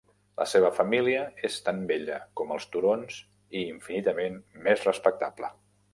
[0.41, 3.19] La seva família és tan vella com els turons
[3.61, 5.53] i infinitament més respectable.